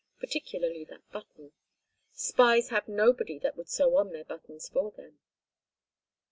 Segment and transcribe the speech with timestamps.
[0.19, 1.51] Particularly that button.
[2.11, 5.19] Spies have nobody that would sew on their buttons for them.